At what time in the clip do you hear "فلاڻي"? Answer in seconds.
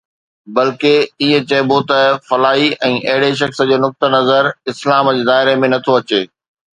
2.27-2.69